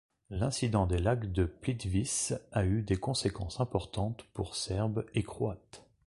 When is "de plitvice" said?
1.31-2.33